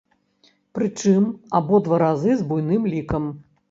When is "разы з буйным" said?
2.07-2.93